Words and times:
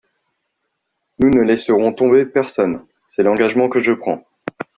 Nous 1.19 1.29
ne 1.29 1.41
laisserons 1.43 1.93
tomber 1.93 2.25
personne, 2.25 2.87
c’est 3.15 3.21
l’engagement 3.21 3.69
que 3.69 3.77
je 3.77 3.93
prends. 3.93 4.25